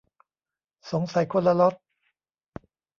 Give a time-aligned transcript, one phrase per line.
[0.91, 1.75] สงสัยคนละล็อต